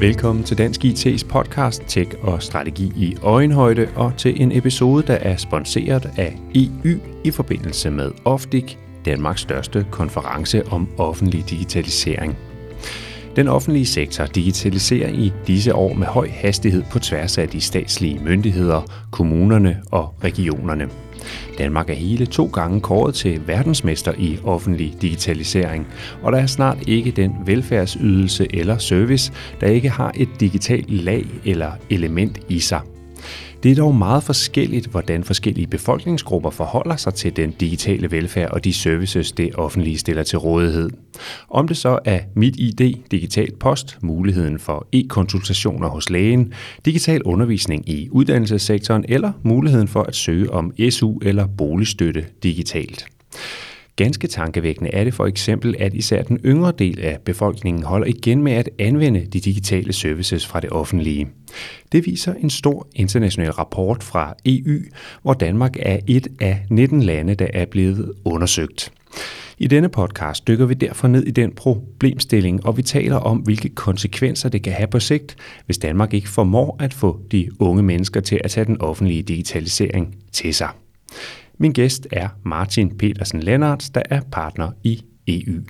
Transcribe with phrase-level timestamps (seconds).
[0.00, 5.14] Velkommen til Dansk IT's podcast Tech og Strategi i Øjenhøjde og til en episode, der
[5.14, 12.38] er sponsoreret af EU i forbindelse med Ofdik, Danmarks største konference om offentlig digitalisering.
[13.36, 18.20] Den offentlige sektor digitaliserer i disse år med høj hastighed på tværs af de statslige
[18.24, 20.88] myndigheder, kommunerne og regionerne.
[21.58, 25.86] Danmark er hele to gange kåret til verdensmester i offentlig digitalisering,
[26.22, 31.26] og der er snart ikke den velfærdsydelse eller service, der ikke har et digitalt lag
[31.44, 32.80] eller element i sig.
[33.62, 38.64] Det er dog meget forskelligt, hvordan forskellige befolkningsgrupper forholder sig til den digitale velfærd og
[38.64, 40.90] de services, det offentlige stiller til rådighed.
[41.50, 46.52] Om det så er mit ID, digital post, muligheden for e-konsultationer hos lægen,
[46.84, 53.06] digital undervisning i uddannelsessektoren eller muligheden for at søge om SU eller boligstøtte digitalt.
[53.98, 58.42] Ganske tankevækkende er det for eksempel, at især den yngre del af befolkningen holder igen
[58.42, 61.28] med at anvende de digitale services fra det offentlige.
[61.92, 64.80] Det viser en stor international rapport fra EU,
[65.22, 68.92] hvor Danmark er et af 19 lande, der er blevet undersøgt.
[69.58, 73.68] I denne podcast dykker vi derfor ned i den problemstilling, og vi taler om, hvilke
[73.68, 75.36] konsekvenser det kan have på sigt,
[75.66, 80.16] hvis Danmark ikke formår at få de unge mennesker til at tage den offentlige digitalisering
[80.32, 80.68] til sig.
[81.60, 85.60] Min gæst er Martin Petersen Lennart, der er partner i EU.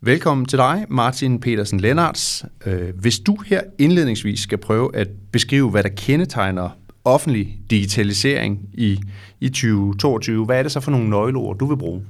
[0.00, 2.44] Velkommen til dig, Martin Petersen Lennarts.
[2.66, 6.68] Øh, hvis du her indledningsvis skal prøve at beskrive, hvad der kendetegner
[7.04, 9.00] offentlig digitalisering i,
[9.40, 12.02] i 2022, hvad er det så for nogle nøgleord, du vil bruge?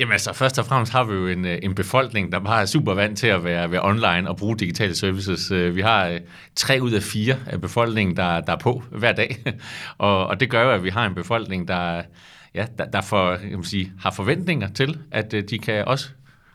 [0.00, 2.66] Jamen altså, først og fremmest har vi jo en, øh, en befolkning, der bare er
[2.66, 5.50] super vant til at være, være online og bruge digitale services.
[5.50, 6.20] Øh, vi har øh,
[6.56, 9.36] tre ud af fire af befolkningen, der, der er på hver dag.
[9.98, 12.02] og, og det gør jo, at vi har en befolkning, der,
[12.54, 16.08] ja, der, der for, jeg må sige, har forventninger til, at de kan også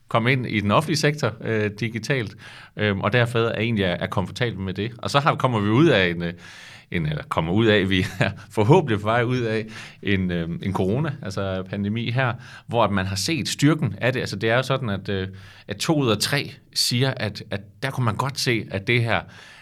[0.08, 2.36] komme ind i den offentlige sektor øh, digitalt,
[2.78, 4.92] øh, og derfor er egentlig er, er komfortabel med det.
[4.98, 6.24] Og så har, kommer vi ud af en,
[6.92, 9.66] en, eller kommer ud af, vi er forhåbentlig på vej ud af
[10.04, 12.34] en, øh, en corona, altså pandemi her,
[12.68, 14.20] hvor man har set styrken af det.
[14.20, 15.28] Altså det er jo sådan, at, øh,
[15.68, 19.04] at to ud af tre siger, at, at der kunne man godt se, at det
[19.04, 19.22] her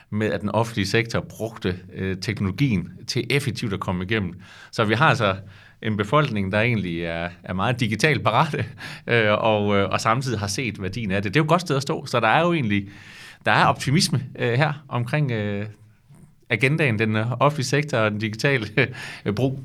[0.09, 4.41] med, at den offentlige sektor brugte øh, teknologien til effektivt at komme igennem.
[4.71, 5.35] Så vi har altså
[5.81, 8.65] en befolkning, der egentlig er, er meget digitalt parate,
[9.07, 11.33] øh, og, øh, og samtidig har set værdien af det.
[11.33, 12.89] Det er jo et godt sted at stå, så der er jo egentlig
[13.45, 15.65] der er optimisme øh, her omkring øh,
[16.49, 18.67] agendaen, den øh, offentlige sektor og den digitale
[19.25, 19.59] øh, brug.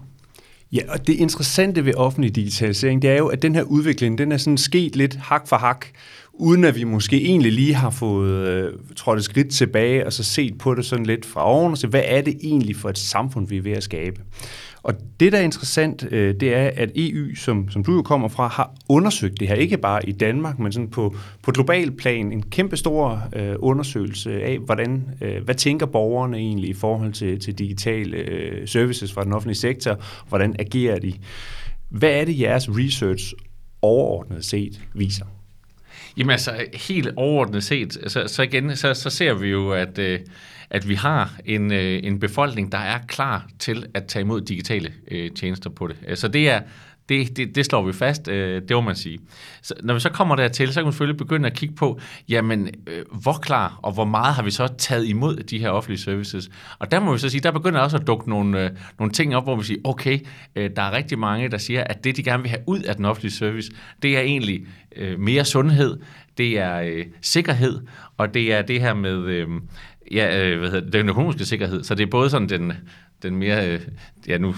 [0.73, 4.33] Ja, og det interessante ved offentlig digitalisering, det er jo, at den her udvikling, den
[4.33, 5.87] er sådan sket lidt hak for hak,
[6.33, 10.25] uden at vi måske egentlig lige har fået øh, trådt et skridt tilbage og så
[10.25, 12.99] set på det sådan lidt fra oven og se, hvad er det egentlig for et
[12.99, 14.21] samfund, vi er ved at skabe.
[14.85, 18.29] Og det, der er interessant, øh, det er, at EU, som, som du jo kommer
[18.29, 22.33] fra, har undersøgt det her, ikke bare i Danmark, men sådan på, på global plan,
[22.33, 27.41] en kæmpe stor øh, undersøgelse af, hvordan, øh, hvad tænker borgerne egentlig i forhold til,
[27.41, 31.13] til digitale øh, services fra den offentlige sektor, hvordan agerer de.
[31.89, 33.35] Hvad er det, jeres research
[33.83, 35.25] overordnet set viser?
[36.17, 40.21] Jamen altså, helt overordnet set, så, så igen, så, så ser vi jo, at, øh,
[40.71, 44.93] at vi har en, øh, en befolkning, der er klar til at tage imod digitale
[45.11, 46.19] øh, tjenester på det.
[46.19, 46.61] Så det er,
[47.09, 49.19] det, det, det slår vi fast, øh, det må man sige.
[49.63, 52.69] Så når vi så kommer dertil, så kan man selvfølgelig begynde at kigge på, jamen,
[52.87, 56.51] øh, hvor klar og hvor meget har vi så taget imod de her offentlige services?
[56.79, 59.37] Og der må vi så sige, der begynder også at dukke nogle, øh, nogle ting
[59.37, 60.19] op, hvor vi siger, okay,
[60.57, 62.97] øh, der er rigtig mange, der siger, at det, de gerne vil have ud af
[62.97, 63.73] den offentlige service,
[64.03, 64.67] det er egentlig
[64.97, 65.99] øh, mere sundhed,
[66.39, 67.81] det er øh, sikkerhed,
[68.17, 69.25] og det er det her med...
[69.25, 69.49] Øh,
[70.15, 71.85] ja, øh, hvad hedder det, den økonomiske sikkerhed.
[71.85, 72.73] Så det er både sådan den,
[73.23, 73.81] den mere, øh,
[74.29, 74.55] ja nu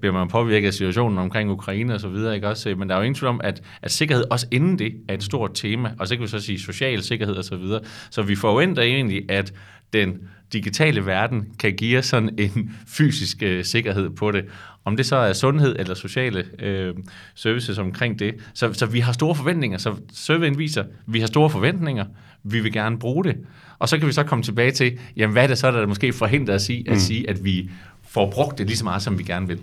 [0.00, 2.70] bliver man påvirket af situationen omkring Ukraine og så videre, ikke også?
[2.70, 5.14] Øh, men der er jo ingen tvivl om, at, at sikkerhed også inden det er
[5.14, 7.80] et stort tema, og så kan vi så sige social sikkerhed og så videre.
[8.10, 9.52] Så vi forventer egentlig, at
[9.92, 10.18] den
[10.52, 14.44] digitale verden kan give os sådan en fysisk øh, sikkerhed på det.
[14.84, 16.94] Om det så er sundhed eller sociale øh,
[17.34, 18.34] services omkring det.
[18.54, 19.78] Så, så vi har store forventninger.
[19.78, 22.04] Så surveyen viser, vi har store forventninger.
[22.42, 23.36] Vi vil gerne bruge det.
[23.80, 26.12] Og så kan vi så komme tilbage til, jamen hvad er det så, der måske
[26.12, 26.98] forhindrer os i at mm.
[26.98, 27.70] sige, at vi
[28.02, 29.58] får brugt det lige så meget, som vi gerne vil.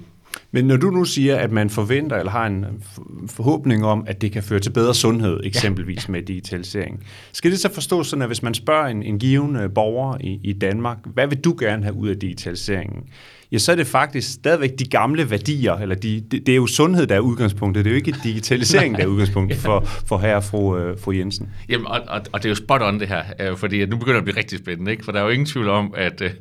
[0.51, 2.65] Men når du nu siger, at man forventer eller har en
[3.27, 6.11] forhåbning om, at det kan føre til bedre sundhed, eksempelvis ja.
[6.11, 10.17] med digitalisering, skal det så forstås sådan, at hvis man spørger en, en given borger
[10.21, 13.03] i, i Danmark, hvad vil du gerne have ud af digitaliseringen?
[13.51, 16.67] ja, så er det faktisk stadigvæk de gamle værdier, eller de, det, det er jo
[16.67, 20.35] sundhed, der er udgangspunktet, det er jo ikke digitalisering, der er udgangspunktet for, for herre
[20.35, 21.49] og fru, øh, fru Jensen.
[21.69, 24.13] Jamen, og, og, og det er jo spot on det her, øh, fordi nu begynder
[24.13, 25.05] det at blive rigtig spændende, ikke?
[25.05, 26.31] for der er jo ingen tvivl om, at, øh,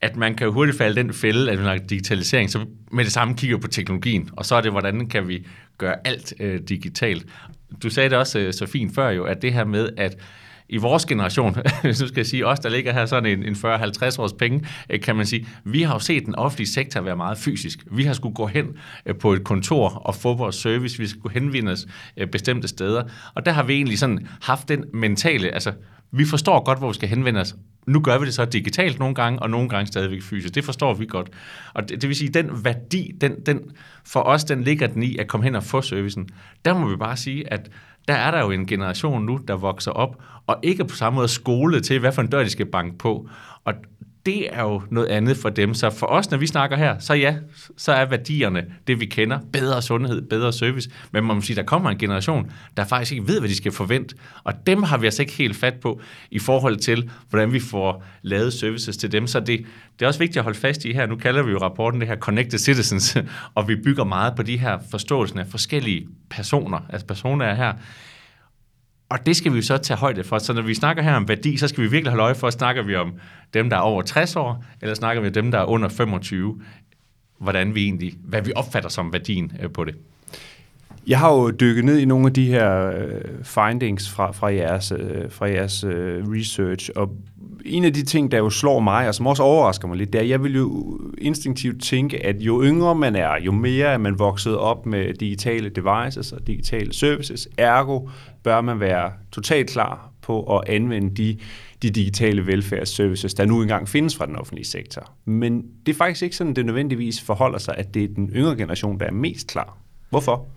[0.00, 3.36] at man kan hurtigt falde den fælde, at man har digitalisering, så med det samme
[3.36, 5.46] kigger på teknologien, og så er det, hvordan kan vi
[5.78, 7.26] gøre alt øh, digitalt.
[7.82, 10.18] Du sagde det også øh, så fint før jo, at det her med, at
[10.68, 13.54] i vores generation, hvis nu skal jeg sige, os der ligger her sådan en, en
[13.54, 17.16] 40-50 års penge, øh, kan man sige, vi har jo set den offentlige sektor være
[17.16, 17.78] meget fysisk.
[17.90, 18.66] Vi har skulle gå hen
[19.06, 21.86] øh, på et kontor og få vores service, vi skulle henvende os
[22.16, 23.04] øh, bestemte steder,
[23.34, 25.72] og der har vi egentlig sådan haft den mentale, altså
[26.10, 27.56] vi forstår godt, hvor vi skal henvende os.
[27.86, 30.54] Nu gør vi det så digitalt nogle gange, og nogle gange stadigvæk fysisk.
[30.54, 31.30] Det forstår vi godt.
[31.74, 33.60] Og det, det vil sige, den værdi, den, den,
[34.04, 36.28] for os, den ligger den i at komme hen og få servicen.
[36.64, 37.70] Der må vi bare sige, at
[38.08, 41.28] der er der jo en generation nu, der vokser op, og ikke på samme måde
[41.28, 43.28] skole til, hvad for en dør de skal banke på.
[43.64, 43.74] Og
[44.26, 45.74] det er jo noget andet for dem.
[45.74, 47.36] Så for os, når vi snakker her, så ja,
[47.76, 49.38] så er værdierne det, vi kender.
[49.52, 50.90] Bedre sundhed, bedre service.
[51.12, 53.72] Men man må sige, der kommer en generation, der faktisk ikke ved, hvad de skal
[53.72, 54.14] forvente.
[54.44, 56.00] Og dem har vi altså ikke helt fat på
[56.30, 59.26] i forhold til, hvordan vi får lavet services til dem.
[59.26, 59.66] Så det,
[59.98, 61.06] det er også vigtigt at holde fast i her.
[61.06, 63.16] Nu kalder vi jo rapporten det her Connected Citizens,
[63.54, 66.78] og vi bygger meget på de her forståelser af forskellige personer.
[66.88, 67.72] Altså personer er her
[69.08, 70.38] og det skal vi jo så tage højde for.
[70.38, 72.82] Så når vi snakker her om værdi, så skal vi virkelig holde øje for, snakker
[72.82, 73.12] vi om
[73.54, 76.60] dem, der er over 60 år, eller snakker vi om dem, der er under 25,
[77.38, 79.94] hvordan vi egentlig, hvad vi opfatter som værdien øh, på det.
[81.06, 84.92] Jeg har jo dykket ned i nogle af de her øh, findings fra, fra jeres,
[84.92, 87.16] øh, fra jeres research, og
[87.66, 90.18] en af de ting, der jo slår mig, og som også overrasker mig lidt, det
[90.18, 93.98] er, at jeg vil jo instinktivt tænke, at jo yngre man er, jo mere er
[93.98, 98.08] man vokset op med digitale devices og digitale services, ergo
[98.42, 101.38] bør man være totalt klar på at anvende de,
[101.82, 105.12] de digitale velfærdsservices, der nu engang findes fra den offentlige sektor.
[105.24, 108.56] Men det er faktisk ikke sådan, det nødvendigvis forholder sig, at det er den yngre
[108.56, 109.78] generation, der er mest klar.
[110.10, 110.48] Hvorfor?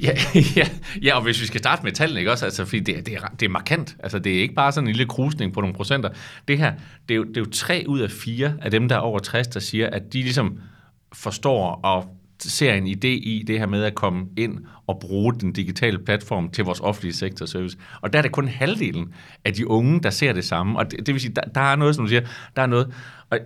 [0.06, 0.12] Ja,
[0.56, 0.68] ja,
[1.02, 2.44] ja, og hvis vi skal starte med tallene, ikke også?
[2.44, 3.96] Altså, fordi det, det, er, det er markant.
[3.98, 6.10] Altså, det er ikke bare sådan en lille krusning på nogle procenter.
[6.48, 6.72] Det her,
[7.08, 9.18] det er, jo, det er jo tre ud af fire af dem, der er over
[9.18, 10.58] 60, der siger, at de ligesom
[11.12, 15.52] forstår og ser en idé i det her med at komme ind og bruge den
[15.52, 17.78] digitale platform til vores offentlige sektorservice.
[18.00, 19.14] Og der er det kun halvdelen
[19.44, 20.78] af de unge, der ser det samme.
[20.78, 22.22] Og det, det vil sige, der, der er noget, som du siger,
[22.56, 22.94] der er noget...
[23.30, 23.38] Og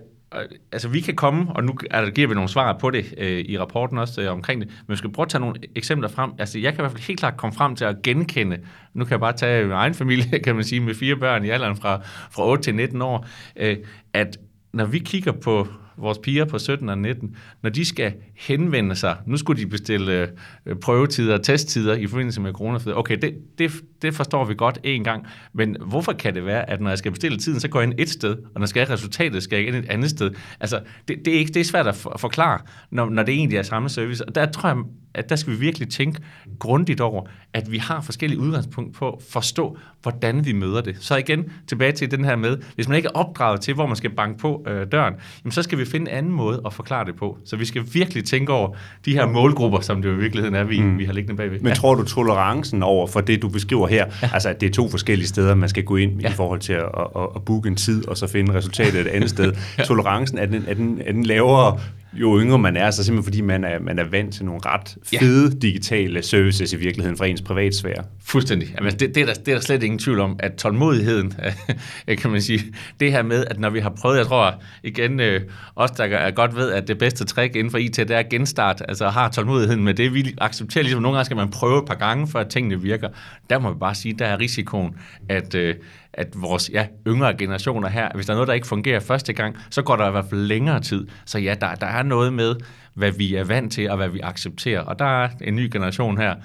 [0.71, 3.59] altså vi kan komme, og nu er giver vi nogle svar på det øh, i
[3.59, 6.31] rapporten også øh, omkring det, men vi skal prøve at tage nogle eksempler frem.
[6.37, 8.57] Altså jeg kan i hvert fald helt klart komme frem til at genkende,
[8.93, 11.49] nu kan jeg bare tage min egen familie, kan man sige, med fire børn i
[11.49, 12.01] alderen fra,
[12.31, 13.77] fra 8 til 19 år, øh,
[14.13, 14.37] at
[14.73, 19.17] når vi kigger på vores piger på 17 og 19, når de skal henvende sig,
[19.25, 20.29] nu skulle de bestille
[20.65, 22.79] øh, prøvetider og testtider i forbindelse med corona.
[22.93, 23.71] Okay, det, det,
[24.01, 27.11] det forstår vi godt en gang, men hvorfor kan det være, at når jeg skal
[27.11, 29.57] bestille tiden, så går jeg ind et sted, og når jeg skal have resultatet, skal
[29.57, 30.31] jeg ind et andet sted?
[30.59, 32.59] Altså, det, det, er, ikke, det er svært at forklare,
[32.91, 34.25] når, når det egentlig er samme service.
[34.25, 34.77] Og der tror jeg,
[35.15, 36.19] at der skal vi virkelig tænke
[36.59, 40.95] grundigt over, at vi har forskellige udgangspunkt på at forstå, hvordan vi møder det.
[40.99, 43.95] Så igen tilbage til den her med, hvis man ikke er opdraget til, hvor man
[43.95, 45.13] skal banke på øh, døren,
[45.43, 47.37] jamen så skal vi finde en anden måde at forklare det på.
[47.45, 48.75] Så vi skal virkelig tænke over
[49.05, 50.97] de her målgrupper, som det jo i virkeligheden er, vi, mm.
[50.97, 51.59] vi har liggende bagved.
[51.59, 51.73] Men ja.
[51.73, 54.29] tror du tolerancen over for det, du beskriver her, ja.
[54.33, 56.29] altså at det er to forskellige steder, man skal gå ind ja.
[56.29, 56.85] i forhold til at,
[57.15, 59.53] at, at booke en tid, og så finde resultatet et andet sted.
[59.77, 59.83] ja.
[59.83, 61.79] Tolerancen, er den, er, den, er den lavere
[62.15, 64.97] jo yngre man er, så simpelthen fordi man er, man er vant til nogle ret
[65.03, 65.59] fede ja.
[65.61, 68.03] digitale services i virkeligheden fra ens privatsfære.
[68.25, 68.75] Fuldstændig.
[68.77, 71.33] Jamen, det, det, er der, det er der slet ingen tvivl om, at tålmodigheden,
[72.21, 72.63] kan man sige,
[72.99, 74.53] det her med, at når vi har prøvet, jeg tror
[74.83, 75.41] igen, øh,
[75.75, 78.81] os der er godt ved, at det bedste trick inden for IT, det er genstart,
[78.87, 80.13] altså har tålmodigheden med det.
[80.13, 83.09] Vi accepterer ligesom, nogle gange skal man prøve et par gange, før tingene virker.
[83.49, 84.95] Der må vi bare sige, der er risikoen,
[85.29, 85.75] at, øh,
[86.13, 89.57] at vores ja, yngre generationer her, hvis der er noget, der ikke fungerer første gang,
[89.69, 91.07] så går der i hvert fald længere tid.
[91.25, 92.55] Så ja, der, der er noget med,
[92.93, 94.81] hvad vi er vant til, og hvad vi accepterer.
[94.81, 96.35] Og der er en ny generation her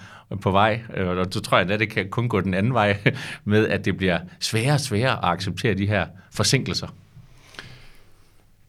[0.41, 2.99] på vej, øh, og så tror jeg, at det kan kun gå den anden vej
[3.45, 6.87] med, at det bliver sværere og sværere at acceptere de her forsinkelser.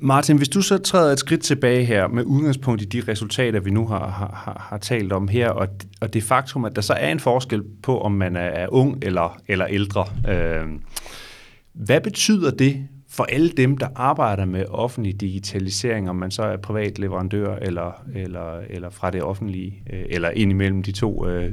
[0.04, 3.72] Martin, hvis du så træder et skridt tilbage her med udgangspunkt i de resultater, vi
[3.72, 5.68] nu har, har, har talt om her, og,
[6.02, 8.98] og det faktum, at der så er en forskel på, om man er, er ung
[9.02, 10.06] eller, eller ældre.
[10.30, 10.68] Øh,
[11.74, 16.58] hvad betyder det for alle dem, der arbejder med offentlig digitalisering, om man så er
[16.58, 21.52] privat leverandør eller, eller, eller fra det offentlige, øh, eller ind imellem de to øh,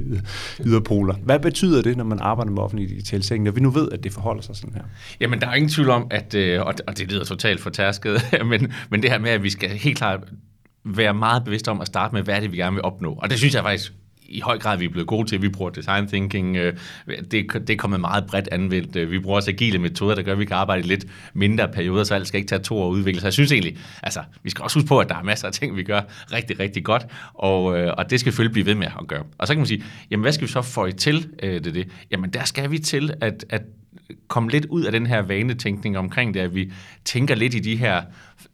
[0.65, 1.13] yderpoler.
[1.13, 4.11] Hvad betyder det, når man arbejder med offentlig digitalisering, når vi nu ved, at det
[4.11, 4.83] forholder sig sådan her?
[5.19, 9.01] Jamen, der er ingen tvivl om, at, øh, og det lyder totalt fortærsket, men, men
[9.01, 10.19] det her med, at vi skal helt klart
[10.83, 13.13] være meget bevidste om at starte med, hvad er det, vi gerne vil opnå.
[13.13, 13.93] Og det synes jeg faktisk
[14.29, 15.41] i høj grad, vi er blevet gode til.
[15.41, 16.57] Vi bruger design thinking.
[16.57, 16.73] Øh,
[17.07, 19.11] det, det er kommet meget bredt anvendt.
[19.11, 22.03] Vi bruger også agile metoder, der gør, at vi kan arbejde i lidt mindre perioder,
[22.03, 23.21] så alt skal ikke tage to år at udvikle.
[23.21, 25.53] Så jeg synes egentlig, altså, vi skal også huske på, at der er masser af
[25.53, 26.01] ting, vi gør
[26.33, 29.23] rigtig, rigtig godt, og, øh, og det skal selvfølgelig blive ved med at gøre.
[29.37, 31.75] Og så kan man sige, jamen hvad skal vi så få i til øh, det,
[31.75, 31.87] det?
[32.11, 33.61] Jamen der skal vi til at, at
[34.27, 36.71] komme lidt ud af den her vanetænkning omkring det, at vi
[37.05, 38.01] tænker lidt i de her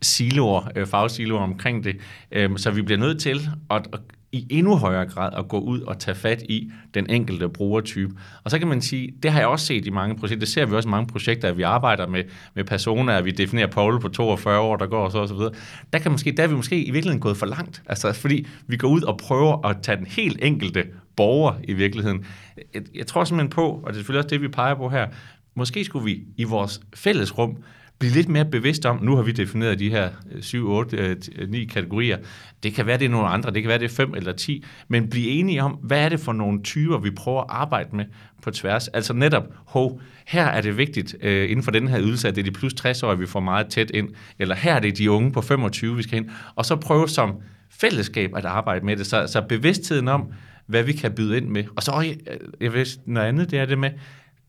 [0.01, 1.97] siloer, øh, fagsiloer omkring det,
[2.31, 3.87] øh, så vi bliver nødt til at
[4.35, 8.13] i endnu højere grad at gå ud og tage fat i den enkelte brugertype.
[8.43, 10.65] Og så kan man sige, det har jeg også set i mange projekter, det ser
[10.65, 12.23] vi også i mange projekter, at vi arbejder med,
[12.55, 15.33] med personer, at vi definerer Paul på 42 år, der går og så og så
[15.33, 15.51] videre.
[15.93, 18.77] Der, kan måske, der er vi måske i virkeligheden gået for langt, altså fordi vi
[18.77, 20.83] går ud og prøver at tage den helt enkelte
[21.15, 22.25] borger i virkeligheden.
[22.73, 25.07] Jeg, jeg tror simpelthen på, og det er selvfølgelig også det, vi peger på her,
[25.55, 27.57] måske skulle vi i vores fælles rum
[27.99, 30.09] blive lidt mere bevidst om, nu har vi defineret de her
[30.41, 32.17] 7, 8, 9 kategorier.
[32.63, 34.63] Det kan være, det er nogle andre, det kan være, det er 5 eller 10,
[34.87, 38.05] men blive enige om, hvad er det for nogle typer, vi prøver at arbejde med
[38.41, 38.87] på tværs.
[38.87, 42.41] Altså netop, hov, her er det vigtigt øh, inden for den her ydelse, at det
[42.41, 44.09] er de plus 60 år, vi får meget tæt ind,
[44.39, 47.35] eller her er det de unge på 25, vi skal ind, og så prøve som
[47.69, 49.07] fællesskab at arbejde med det.
[49.07, 50.31] Så, så bevidstheden om,
[50.67, 51.63] hvad vi kan byde ind med.
[51.75, 52.17] Og så, jeg,
[52.61, 53.89] jeg ved, noget andet, det er det med,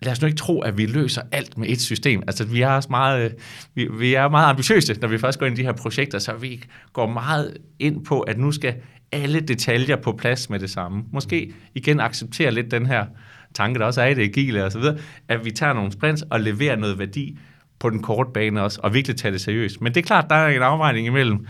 [0.03, 2.23] lad os nu ikke tro, at vi løser alt med et system.
[2.27, 3.31] Altså, vi er også meget, øh,
[3.75, 6.33] vi, vi er meget ambitiøse, når vi først går ind i de her projekter, så
[6.33, 6.63] vi
[6.93, 8.75] går meget ind på, at nu skal
[9.13, 11.05] alle detaljer på plads med det samme.
[11.13, 13.07] Måske igen acceptere lidt den her
[13.55, 14.99] tanke, der også er i det agile og så videre,
[15.29, 17.39] at vi tager nogle sprints og leverer noget værdi
[17.79, 19.81] på den korte bane også, og virkelig tage det seriøst.
[19.81, 21.47] Men det er klart, der er en afvejning imellem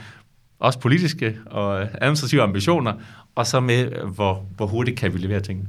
[0.59, 2.93] også politiske og administrative ambitioner,
[3.35, 5.69] og så med, hvor, hvor hurtigt kan vi levere tingene.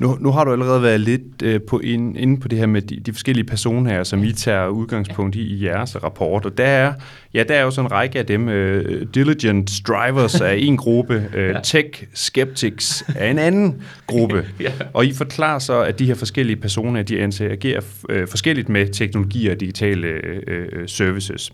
[0.00, 2.82] Nu, nu har du allerede været lidt øh, på in, inde på det her med
[2.82, 6.44] de, de forskellige personer som I tager udgangspunkt i i jeres rapport.
[6.44, 6.92] Og der er,
[7.34, 8.48] ja, der er jo sådan en række af dem.
[8.48, 14.46] Øh, diligent drivers er en gruppe, øh, tech skeptics er en anden gruppe.
[14.60, 14.72] ja.
[14.92, 19.48] Og I forklarer så, at de her forskellige personer, de interagerer øh, forskelligt med teknologi
[19.48, 21.52] og digitale øh, øh services.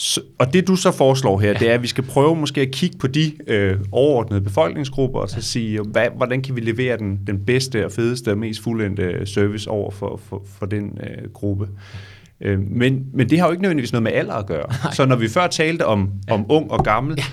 [0.00, 1.58] Så, og det du så foreslår her, ja.
[1.58, 5.28] det er, at vi skal prøve måske at kigge på de øh, overordnede befolkningsgrupper, og
[5.28, 9.26] så sige, hvad, hvordan kan vi levere den, den bedste og fedeste og mest fuldendte
[9.26, 11.68] service over for, for, for den øh, gruppe.
[12.40, 14.66] Øh, men, men det har jo ikke nødvendigvis noget med alder at gøre.
[14.84, 14.92] Nej.
[14.94, 16.34] Så når vi før talte om, ja.
[16.34, 17.24] om ung og gammel, ja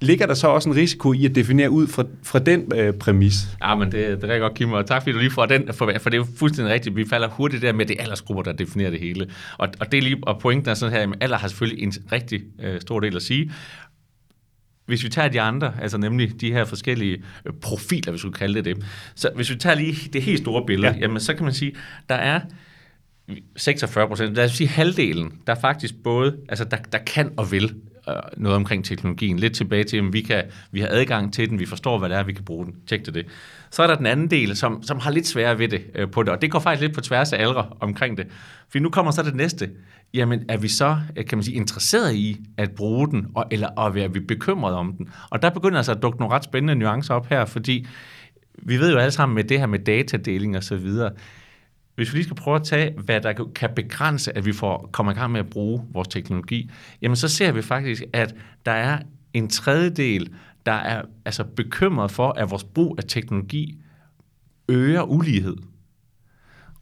[0.00, 3.34] ligger der så også en risiko i at definere ud fra, fra den øh, præmis?
[3.62, 5.92] Ja, men det, det er godt, Kim, og tak fordi du lige får den, for,
[6.00, 6.96] for det er jo fuldstændig rigtigt.
[6.96, 9.30] Vi falder hurtigt der med, det aldersgrupper, der definerer det hele.
[9.58, 11.92] Og, og det er lige, og pointen er sådan her, at alder har selvfølgelig en
[12.12, 13.52] rigtig øh, stor del at sige.
[14.86, 18.38] Hvis vi tager de andre, altså nemlig de her forskellige øh, profiler, hvis vi skulle
[18.38, 18.84] kalde det det,
[19.14, 20.98] så hvis vi tager lige det helt store billede, ja.
[21.00, 21.72] jamen så kan man sige,
[22.08, 22.40] der er
[23.56, 27.74] 46 procent, lad os sige halvdelen, der faktisk både, altså der, der kan og vil
[28.08, 29.38] Øh, noget omkring teknologien.
[29.38, 32.18] Lidt tilbage til, at vi, kan, vi har adgang til den, vi forstår, hvad det
[32.18, 32.74] er, vi kan bruge den.
[32.86, 33.26] Tjek til det.
[33.70, 36.22] Så er der den anden del, som, som har lidt sværere ved det øh, på
[36.22, 38.26] det, og det går faktisk lidt på tværs af aldre omkring det.
[38.68, 39.70] For nu kommer så det næste.
[40.14, 43.68] Jamen, er vi så, øh, kan man sige, interesseret i at bruge den, og, eller
[43.68, 45.08] og er vi bekymret om den?
[45.30, 47.86] Og der begynder altså at dukke nogle ret spændende nuancer op her, fordi
[48.58, 51.10] vi ved jo alle sammen med det her med datadeling og så videre,
[51.96, 55.12] hvis vi lige skal prøve at tage, hvad der kan begrænse, at vi får kommer
[55.12, 56.70] i gang med at bruge vores teknologi,
[57.02, 58.34] jamen så ser vi faktisk, at
[58.66, 58.98] der er
[59.32, 60.34] en tredjedel,
[60.66, 63.78] der er altså bekymret for, at vores brug af teknologi
[64.68, 65.56] øger ulighed.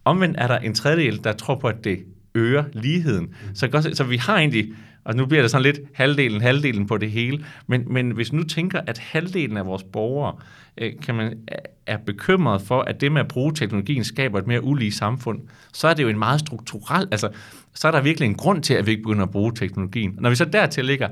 [0.05, 2.05] Omvendt er der en tredjedel, der tror på, at det
[2.35, 3.35] øger ligheden.
[3.55, 4.73] Så, Så, så vi har egentlig,
[5.05, 8.43] og nu bliver det sådan lidt halvdelen, halvdelen på det hele, men, men hvis nu
[8.43, 10.37] tænker, at halvdelen af vores borgere
[10.79, 11.39] øh, kan man,
[11.87, 15.41] er bekymret for, at det med at bruge teknologien skaber et mere ulige samfund,
[15.73, 17.29] så er det jo en meget strukturel, altså
[17.75, 20.15] så er der virkelig en grund til, at vi ikke begynder at bruge teknologien.
[20.21, 21.09] Når vi så dertil ligger,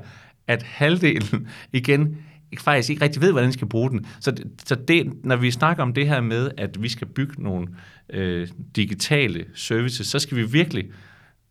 [0.47, 2.17] at halvdelen igen
[2.59, 4.05] faktisk ikke rigtig ved, hvordan de skal bruge den.
[4.19, 4.35] Så,
[4.65, 7.67] så det, når vi snakker om det her med, at vi skal bygge nogle
[8.09, 10.85] øh, digitale services, så skal vi virkelig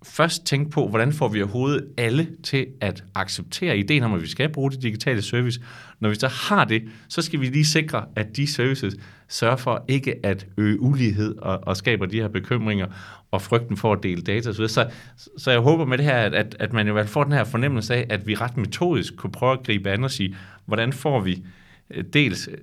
[0.03, 4.27] først tænke på, hvordan får vi overhovedet alle til at acceptere ideen om, at vi
[4.27, 5.61] skal bruge det digitale service.
[6.01, 8.95] Når vi så har det, så skal vi lige sikre, at de services
[9.29, 12.87] sørger for ikke at øge ulighed og, og skaber de her bekymringer
[13.31, 14.69] og frygten for at dele data osv.
[14.69, 14.91] Så,
[15.39, 17.33] så jeg håber med det her, at, at, at man i hvert fald får den
[17.33, 20.93] her fornemmelse af, at vi ret metodisk kunne prøve at gribe an og sige, hvordan
[20.93, 21.45] får vi
[21.91, 22.59] øh, dels øh,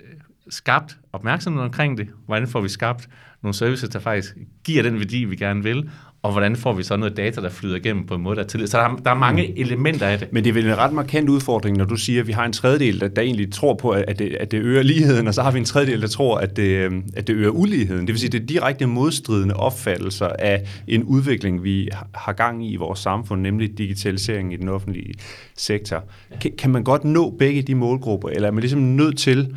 [0.50, 3.10] skabt opmærksomhed omkring det, hvordan får vi skabt
[3.42, 5.90] nogle services, der faktisk giver den værdi, vi gerne vil,
[6.22, 8.48] og hvordan får vi så noget data, der flyder igennem på en måde, der er
[8.48, 8.68] tillid.
[8.68, 9.54] Så der er, der er mange mm.
[9.58, 10.34] elementer af det.
[10.34, 12.54] Men det er vel en ret markant udfordring, når du siger, at vi har en
[12.54, 15.52] tredjedel, der, der egentlig tror på, at det, at det øger ligheden, og så har
[15.52, 18.08] vi en tredjedel, der tror, at det, øhm, at det øger uligheden.
[18.08, 22.66] Det vil sige, at det er direkte modstridende opfattelser af en udvikling, vi har gang
[22.66, 25.14] i i vores samfund, nemlig digitalisering i den offentlige
[25.58, 26.04] sektor.
[26.42, 29.56] Kan, kan man godt nå begge de målgrupper, eller er man ligesom nødt til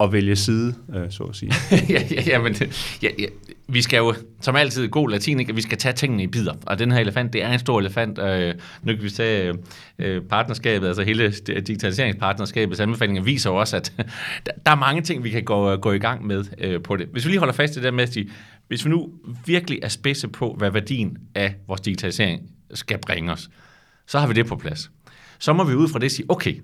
[0.00, 1.52] at vælge side, øh, så at sige.
[1.94, 2.54] ja, ja, ja, men,
[3.02, 3.26] ja, ja,
[3.68, 5.54] vi skal jo, som altid god latin, ikke?
[5.54, 6.54] vi skal tage tingene i bidder.
[6.66, 8.18] Og den her elefant, det er en stor elefant.
[8.18, 9.54] Øh, nu kan vi tage øh,
[9.98, 13.92] øh, partnerskabet, altså hele digitaliseringspartnerskabets anbefalinger, viser jo også, at
[14.46, 16.96] der, der er mange ting, vi kan gå, øh, gå i gang med øh, på
[16.96, 17.08] det.
[17.12, 18.16] Hvis vi lige holder fast i det der med at
[18.68, 19.10] hvis vi nu
[19.46, 22.42] virkelig er spidse på, hvad værdien af vores digitalisering
[22.74, 23.50] skal bringe os,
[24.06, 24.90] så har vi det på plads.
[25.38, 26.54] Så må vi ud fra det sige, okay,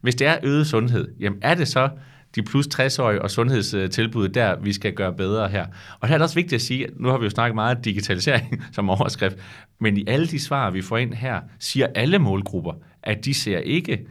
[0.00, 1.88] hvis det er øget sundhed, jamen er det så
[2.34, 5.66] de plus 60-årige og sundhedstilbuddet der, vi skal gøre bedre her.
[6.00, 7.76] Og her er det også vigtigt at sige, at nu har vi jo snakket meget
[7.76, 9.36] om digitalisering som overskrift,
[9.78, 12.72] men i alle de svar, vi får ind her, siger alle målgrupper,
[13.02, 14.06] at de ser ikke,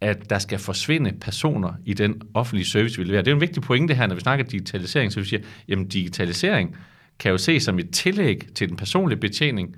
[0.00, 3.22] at der skal forsvinde personer i den offentlige service, vi leverer.
[3.22, 6.76] Det er en vigtig pointe her, når vi snakker digitalisering, så vi siger, jamen digitalisering
[7.18, 9.76] kan jo ses som et tillæg til den personlige betjening,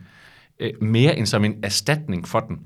[0.61, 2.59] øh, mere end som en erstatning for den.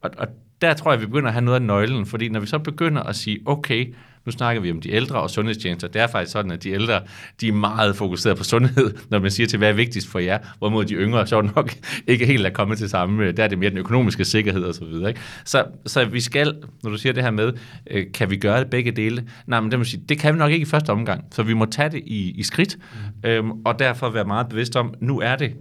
[0.00, 0.28] Og, og
[0.62, 3.02] der tror jeg, vi begynder at have noget af nøglen, fordi når vi så begynder
[3.02, 3.94] at sige, okay,
[4.26, 5.88] nu snakker vi om de ældre og sundhedstjenester.
[5.88, 7.00] Det er faktisk sådan, at de ældre
[7.40, 10.38] de er meget fokuseret på sundhed, når man siger til, hvad er vigtigst for jer,
[10.58, 11.74] hvorimod de yngre så nok
[12.06, 13.32] ikke helt er kommet til samme.
[13.32, 14.92] Der er det mere den økonomiske sikkerhed osv.
[15.00, 15.20] Så, ikke?
[15.44, 17.52] så, så vi skal, når du siger det her med,
[17.90, 19.28] øh, kan vi gøre det begge dele?
[19.46, 21.54] Nej, men det, må sige, det kan vi nok ikke i første omgang, så vi
[21.54, 22.76] må tage det i, i skridt,
[23.22, 23.28] mm.
[23.30, 25.52] øhm, og derfor være meget bevidst om, nu er det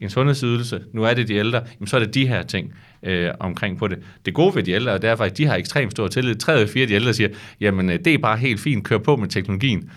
[0.00, 3.30] en sundhedsydelse, nu er det de ældre, jamen så er det de her ting øh,
[3.40, 3.98] omkring på det.
[4.26, 6.34] Det gode ved de ældre er derfor, at de har ekstremt stor tillid.
[6.34, 7.28] 3 ud af 4 af de ældre siger,
[7.60, 9.90] jamen øh, det er bare helt fint, kør på med teknologien.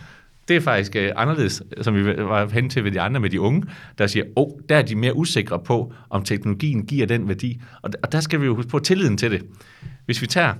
[0.48, 3.42] Det er faktisk øh, anderledes, som vi var hen til ved de andre med de
[3.42, 3.64] unge,
[3.98, 7.62] der siger, åh, oh, der er de mere usikre på, om teknologien giver den værdi.
[7.82, 9.44] Og, og der skal vi jo huske på tilliden til det.
[10.06, 10.54] Hvis vi tager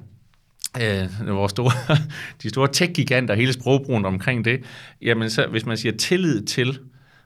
[0.82, 1.72] øh, vores store,
[2.44, 4.64] de store tech-giganter, hele sprogbrugen omkring det,
[5.02, 6.80] jamen så hvis man siger tillid til,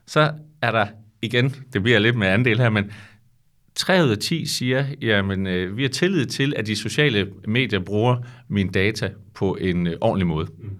[0.06, 0.32] så
[0.62, 0.86] er der
[1.22, 2.90] igen, det bliver lidt med andel her, men
[3.78, 7.80] 3 ud af 10 siger, jamen øh, vi har tillid til, at de sociale medier
[7.80, 8.16] bruger
[8.48, 10.46] mine data på en øh, ordentlig måde.
[10.58, 10.70] Mm.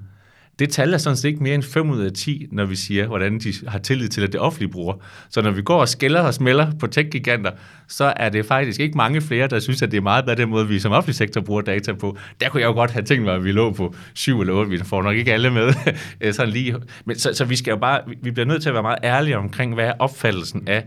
[0.58, 3.06] Det tal er sådan set ikke mere end 5 ud af 10, når vi siger,
[3.06, 4.94] hvordan de har tillid til, at det offentlige bruger.
[5.30, 7.50] Så når vi går og skælder og smelter på tech-giganter,
[7.88, 10.48] så er det faktisk ikke mange flere, der synes, at det er meget bedre den
[10.48, 12.18] måde, vi som offentlig sektor bruger data på.
[12.40, 14.70] Der kunne jeg jo godt have tænkt mig, at vi lå på 7 eller 8.
[14.70, 15.72] Vi får nok ikke alle med.
[16.32, 16.76] sådan lige.
[17.04, 19.38] Men, så, så vi skal jo bare, vi bliver nødt til at være meget ærlige
[19.38, 20.84] omkring, hvad er opfattelsen af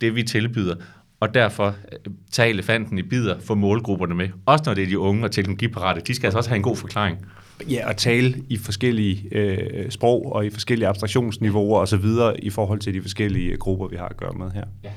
[0.00, 0.74] det, vi tilbyder
[1.22, 4.28] og derfor øh, tage elefanten i bider, få målgrupperne med.
[4.46, 6.76] Også når det er de unge og teknologiparate, de skal altså også have en god
[6.76, 7.26] forklaring.
[7.70, 12.04] Ja, og tale i forskellige øh, sprog og i forskellige abstraktionsniveauer osv.
[12.38, 14.64] i forhold til de forskellige grupper, vi har at gøre med her.
[14.84, 14.90] Ja.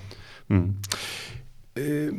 [0.48, 0.74] Mm.
[1.76, 2.14] Øh,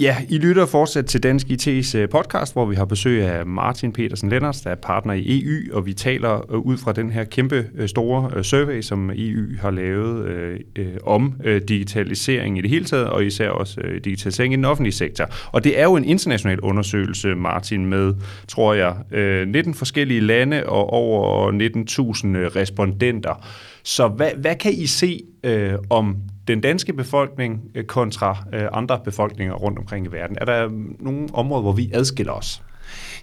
[0.00, 3.92] Ja, I lytter fortsat til Dansk IT's øh, podcast, hvor vi har besøg af Martin
[3.92, 7.24] Petersen Lenners, der er partner i EU, og vi taler øh, ud fra den her
[7.24, 10.28] kæmpe øh, store survey, som EU har lavet
[10.76, 11.34] øh, om
[11.68, 15.24] digitalisering i det hele taget, og især også digitalisering i den offentlige sektor.
[15.52, 18.14] Og det er jo en international undersøgelse, Martin, med,
[18.48, 23.46] tror jeg, øh, 19 forskellige lande og over 19.000 respondenter.
[23.82, 26.16] Så hvad, hvad kan I se øh, om
[26.48, 30.36] den danske befolkning øh, kontra øh, andre befolkninger rundt omkring i verden?
[30.40, 32.62] Er der mm, nogle områder, hvor vi adskiller os?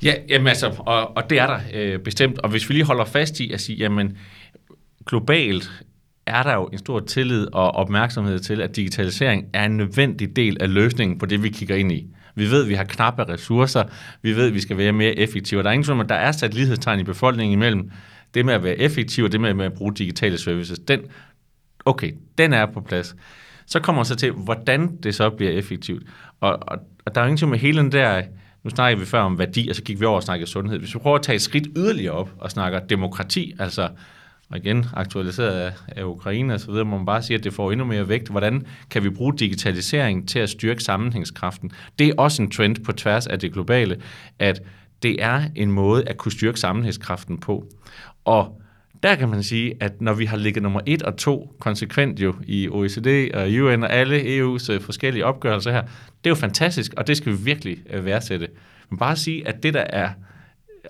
[0.04, 2.40] Ja, jamen altså, og, og det er der øh, bestemt.
[2.40, 4.18] Og hvis vi lige holder fast i at sige, jamen
[5.06, 5.72] globalt
[6.26, 10.58] er der jo en stor tillid og opmærksomhed til, at digitalisering er en nødvendig del
[10.62, 12.08] af løsningen på det, vi kigger ind i.
[12.36, 13.84] Vi ved, at vi har knappe ressourcer.
[14.22, 15.64] Vi ved, at vi skal være mere effektive.
[15.64, 17.92] Der er ingen tvivl at der er sat lighedstegn i befolkningen imellem
[18.34, 20.80] det med at være effektiv og det med at bruge digitale services.
[20.80, 21.02] Den
[21.88, 23.16] Okay, den er på plads.
[23.66, 26.04] Så kommer man så til, hvordan det så bliver effektivt.
[26.40, 28.24] Og, og, og der er ingen med hele den der,
[28.64, 30.80] nu snakkede vi før om værdi, og så gik vi over og snakkede sundhed.
[30.80, 33.90] Hvis vi prøver at tage et skridt yderligere op og snakker demokrati, altså
[34.50, 37.54] og igen aktualiseret af, af Ukraine og så videre, må man bare sige, at det
[37.54, 38.30] får endnu mere vægt.
[38.30, 41.72] Hvordan kan vi bruge digitalisering til at styrke sammenhængskraften?
[42.00, 44.02] Det er også en trend på tværs af det globale,
[44.40, 44.62] at
[45.04, 47.66] det er en måde at kunne styrke sammenhængskraften på.
[48.28, 48.62] Og
[49.04, 52.36] der kan man sige, at når vi har ligget nummer et og to konsekvent jo
[52.46, 56.94] i OECD og UN og alle EU's øh, forskellige opgørelser her, det er jo fantastisk,
[56.98, 58.48] og det skal vi virkelig øh, værdsætte.
[58.90, 60.10] Men bare sige, at det der er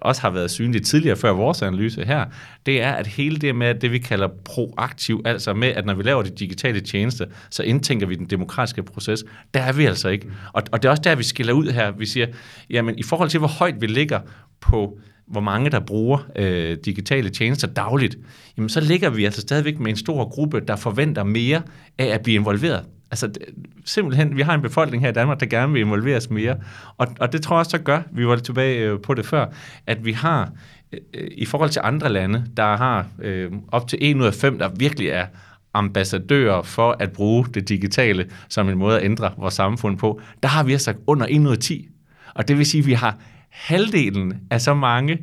[0.01, 2.25] også har været synligt tidligere før vores analyse her,
[2.65, 6.03] det er, at hele det med det, vi kalder proaktiv, altså med, at når vi
[6.03, 9.23] laver de digitale tjenester, så indtænker vi den demokratiske proces.
[9.53, 10.27] Der er vi altså ikke.
[10.53, 11.91] Og, og det er også der, vi skiller ud her.
[11.91, 12.27] Vi siger,
[12.69, 14.19] jamen i forhold til, hvor højt vi ligger
[14.61, 18.17] på hvor mange der bruger øh, digitale tjenester dagligt,
[18.57, 21.61] jamen så ligger vi altså stadigvæk med en stor gruppe, der forventer mere
[21.97, 22.85] af at blive involveret.
[23.11, 23.29] Altså
[23.85, 26.55] simpelthen, vi har en befolkning her i Danmark, der gerne vil involveres mere,
[26.97, 29.45] og, og det tror jeg også, så gør, vi var tilbage øh, på det før,
[29.87, 30.51] at vi har
[30.93, 34.59] øh, i forhold til andre lande, der har øh, op til 1 ud af 5,
[34.59, 35.25] der virkelig er
[35.73, 40.49] ambassadører for at bruge det digitale som en måde at ændre vores samfund på, der
[40.49, 41.87] har vi altså under 1 ud af 10.
[42.35, 43.17] Og det vil sige, at vi har
[43.57, 45.19] halvdelen af så mange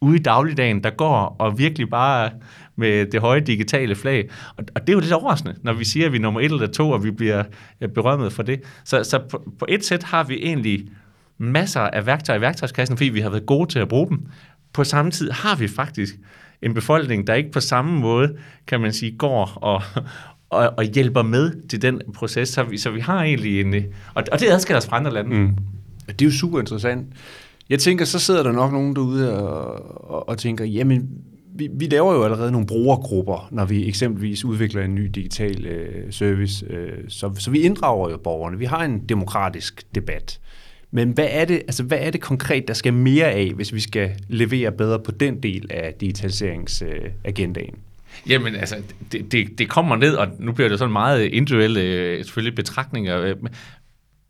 [0.00, 2.30] ude i dagligdagen, der går og virkelig bare
[2.76, 4.28] med det høje digitale flag.
[4.56, 6.44] Og, og det er jo lidt overraskende, når vi siger, at vi er nummer et
[6.44, 7.44] eller to, og vi bliver
[7.80, 8.60] øh, berømmet for det.
[8.84, 10.88] Så, så på, på et sæt har vi egentlig
[11.38, 14.26] masser af værktøjer i værktøjskassen, fordi vi har været gode til at bruge dem.
[14.72, 16.14] På samme tid har vi faktisk
[16.62, 19.82] en befolkning, der ikke på samme måde, kan man sige, går og,
[20.50, 22.48] og, og hjælper med til den proces.
[22.48, 23.74] Så vi, så vi har egentlig en...
[24.14, 25.36] Og, og det adskiller os fra andre lande.
[25.36, 25.56] Mm.
[26.06, 27.06] Det er jo super interessant.
[27.70, 31.08] Jeg tænker, så sidder der nok nogen derude og, og, og tænker, jamen,
[31.54, 36.12] vi, vi laver jo allerede nogle brugergrupper, når vi eksempelvis udvikler en ny digital øh,
[36.12, 38.58] service, øh, så, så vi inddrager jo borgerne.
[38.58, 40.40] Vi har en demokratisk debat.
[40.90, 43.80] Men hvad er, det, altså, hvad er det konkret, der skal mere af, hvis vi
[43.80, 47.74] skal levere bedre på den del af digitaliseringsagendaen?
[48.28, 48.76] Jamen, altså,
[49.12, 53.34] det, det, det kommer ned, og nu bliver det sådan meget individuelle øh, selvfølgelig betragtninger,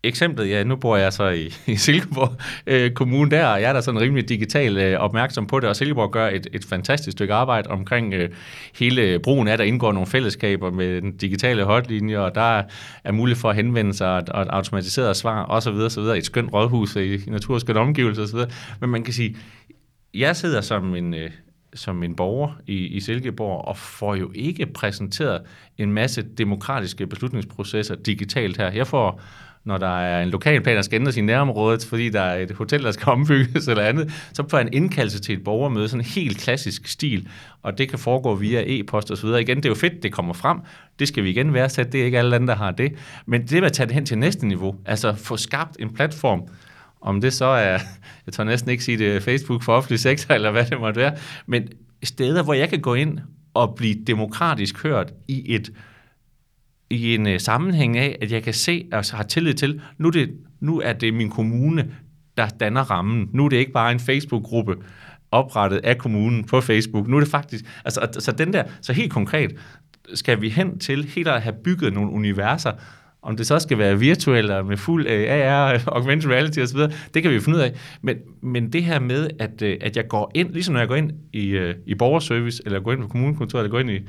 [0.03, 2.35] eksemplet, ja, nu bor jeg så i, i Silkeborg
[2.67, 5.75] øh, Kommune der, og jeg er da sådan rimelig digital øh, opmærksom på det, og
[5.75, 8.29] Silkeborg gør et, et fantastisk stykke arbejde omkring øh,
[8.79, 12.63] hele brugen af, der indgår nogle fællesskaber med den digitale hotlinje, og der
[13.03, 15.73] er mulighed for at henvende sig og, og automatiseret svar osv.
[15.73, 18.39] videre, Et skønt rådhus øh, i, i naturskønne omgivelser osv.
[18.81, 19.37] Men man kan sige,
[20.13, 21.31] jeg sidder som en, øh,
[21.75, 25.41] som en borger i, i Silkeborg, og får jo ikke præsenteret
[25.77, 28.71] en masse demokratiske beslutningsprocesser digitalt her.
[28.71, 29.21] Jeg får
[29.65, 32.83] når der er en lokalplan, der skal ændres i nærområdet, fordi der er et hotel,
[32.83, 36.37] der skal ombygges eller andet, så får en indkaldelse til et borgermøde, sådan en helt
[36.37, 37.27] klassisk stil,
[37.61, 39.41] og det kan foregå via e-post og så videre.
[39.41, 40.59] Igen, det er jo fedt, det kommer frem.
[40.99, 42.93] Det skal vi igen værdsætte, det er ikke alle lande, der har det.
[43.25, 46.47] Men det med at tage det hen til næste niveau, altså få skabt en platform,
[47.01, 47.79] om det så er,
[48.25, 51.15] jeg tør næsten ikke sige det, Facebook for offentlig sektor, eller hvad det måtte være,
[51.45, 51.67] men
[52.03, 53.19] steder, hvor jeg kan gå ind
[53.53, 55.71] og blive demokratisk hørt i et
[56.93, 60.29] i en øh, sammenhæng af, at jeg kan se og har tillid til, nu, det,
[60.59, 61.91] nu er det min kommune,
[62.37, 63.29] der danner rammen.
[63.33, 64.75] Nu er det ikke bare en Facebook-gruppe
[65.31, 67.07] oprettet af kommunen på Facebook.
[67.07, 69.55] Nu er det faktisk, altså, så den der, så helt konkret,
[70.13, 72.71] skal vi hen til helt at have bygget nogle universer,
[73.23, 76.79] om det så skal være virtuelt eller med fuld øh, AR, augmented reality osv.,
[77.13, 77.73] det kan vi jo finde ud af.
[78.01, 80.95] Men, men det her med, at, øh, at jeg går ind, ligesom når jeg går
[80.95, 83.99] ind i, øh, i borgerservice, eller går ind på kommunekontoret, eller går ind i,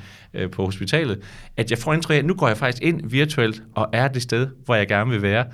[0.47, 1.19] på hospitalet,
[1.57, 4.21] at jeg får indtryk af, at nu går jeg faktisk ind virtuelt og er det
[4.21, 5.45] sted, hvor jeg gerne vil være,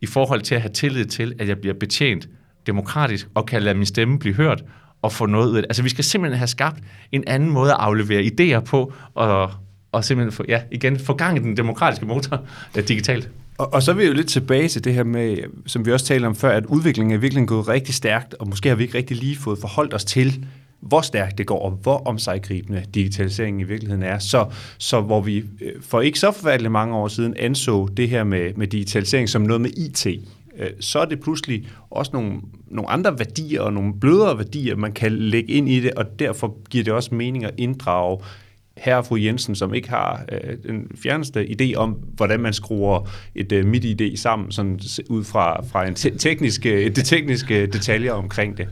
[0.00, 2.28] i forhold til at have tillid til, at jeg bliver betjent
[2.66, 4.64] demokratisk og kan lade min stemme blive hørt
[5.02, 5.68] og få noget ud af det.
[5.68, 6.80] Altså vi skal simpelthen have skabt
[7.12, 9.50] en anden måde at aflevere idéer på og,
[9.96, 12.40] og simpelthen få, ja, igen, få gang i den demokratiske motor
[12.76, 13.30] ja, digitalt.
[13.58, 16.06] Og, og så er vi jo lidt tilbage til det her med, som vi også
[16.06, 18.98] talte om før, at udviklingen er virkelig gået rigtig stærkt, og måske har vi ikke
[18.98, 20.46] rigtig lige fået forholdt os til,
[20.80, 24.18] hvor stærkt det går, og hvor omsaggribende digitaliseringen i virkeligheden er.
[24.18, 24.46] Så,
[24.78, 28.54] så hvor vi øh, for ikke så forfærdeligt mange år siden anså det her med,
[28.56, 33.18] med digitalisering som noget med IT, øh, så er det pludselig også nogle, nogle andre
[33.18, 36.92] værdier og nogle blødere værdier, man kan lægge ind i det, og derfor giver det
[36.92, 38.18] også mening at inddrage
[38.76, 43.10] herre og fru Jensen, som ikke har øh, den fjerneste idé om, hvordan man skruer
[43.34, 47.72] et øh, MIDI-ID sammen, sådan ud fra, fra en te- tekniske, øh, det tekniske øh,
[47.72, 48.68] detaljer omkring det.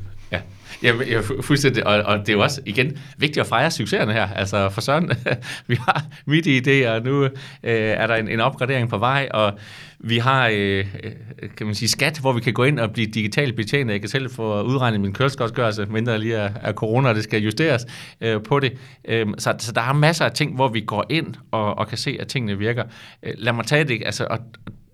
[0.83, 4.13] Ja, jeg, jeg, fuldstændig, og, og det er jo også, igen, vigtigt at fejre succeserne
[4.13, 4.29] her.
[4.29, 5.11] Altså for sådan,
[5.67, 7.31] vi har MIDI-idéer, og nu øh,
[7.63, 9.53] er der en, en opgradering på vej, og
[9.99, 11.13] vi har, øh, øh
[11.57, 13.91] kan man sige, skat, hvor vi kan gå ind og blive digitalt betjent.
[13.91, 17.43] Jeg kan selv få udregnet min kørselsgodtgørelse, mindre lige er, er corona, og det skal
[17.43, 17.87] justeres
[18.21, 18.73] øh, på det.
[19.05, 21.99] Øh, så, så der er masser af ting, hvor vi går ind og, og kan
[21.99, 22.85] se, at tingene virker.
[23.23, 24.39] Øh, lad mig tage det, altså, og,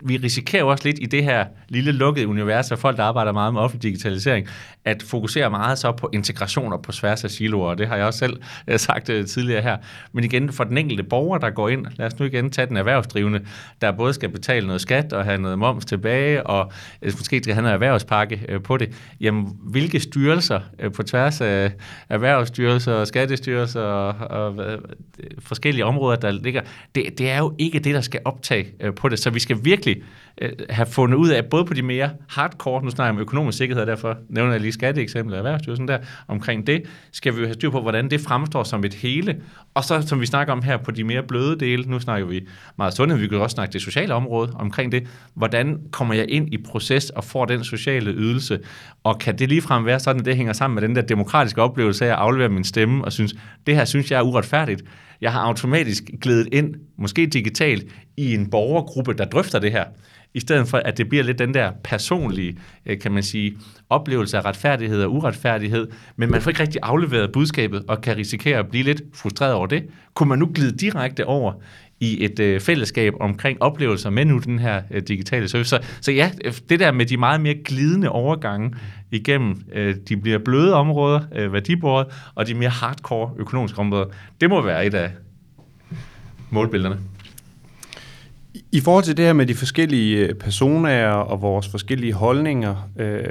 [0.05, 3.53] vi risikerer også lidt i det her lille lukkede univers af folk, der arbejder meget
[3.53, 4.47] med offentlig digitalisering,
[4.85, 8.19] at fokusere meget så på integrationer på tværs af siloer, og det har jeg også
[8.19, 9.77] selv øh, sagt øh, tidligere her.
[10.11, 12.77] Men igen, for den enkelte borger, der går ind, lad os nu igen tage den
[12.77, 13.41] erhvervsdrivende,
[13.81, 17.53] der både skal betale noget skat og have noget moms tilbage, og øh, måske skal
[17.53, 18.89] have noget erhvervspakke på det.
[19.21, 20.59] Jamen, hvilke styrelser
[20.95, 21.71] på tværs af
[22.09, 24.79] erhvervsstyrelser og skattestyrelser og, og
[25.39, 26.61] forskellige områder, der ligger,
[26.95, 29.19] det, det er jo ikke det, der skal optage på det.
[29.19, 32.83] Så vi skal virkelig virkelig øh, have fundet ud af, både på de mere hardcore,
[32.83, 35.97] nu snakker jeg om økonomisk sikkerhed, og derfor nævner jeg lige skatteeksemplet af Erhvervsstyrelsen der,
[36.27, 39.41] omkring det, skal vi jo have styr på, hvordan det fremstår som et hele,
[39.73, 42.47] og så, som vi snakker om her, på de mere bløde dele, nu snakker vi
[42.77, 46.53] meget sundhed, vi kan også snakke det sociale område omkring det, hvordan kommer jeg ind
[46.53, 48.59] i proces og får den sociale ydelse,
[49.03, 52.05] og kan det ligefrem være sådan, at det hænger sammen med den der demokratiske oplevelse
[52.05, 53.35] af at aflevere min stemme, og synes,
[53.67, 54.83] det her synes jeg er uretfærdigt,
[55.21, 59.85] jeg har automatisk glædet ind, måske digitalt, i en borgergruppe, der drøfter det her,
[60.33, 63.57] i stedet for, at det bliver lidt den der personlige, øh, kan man sige,
[63.89, 68.59] oplevelse af retfærdighed og uretfærdighed, men man får ikke rigtig afleveret budskabet, og kan risikere
[68.59, 69.83] at blive lidt frustreret over det.
[70.13, 71.53] Kunne man nu glide direkte over
[72.01, 75.69] i et øh, fællesskab omkring oplevelser med nu den her øh, digitale service.
[75.69, 78.73] Så, så ja, øh, det der med de meget mere glidende overgange
[79.11, 84.05] igennem øh, de bliver bløde områder, øh, værdibordet, og de mere hardcore økonomiske områder,
[84.41, 85.11] det må være et af
[86.49, 86.97] målbillederne.
[88.71, 92.89] I forhold til det her med de forskellige øh, personaer personer og vores forskellige holdninger
[92.99, 93.23] øh,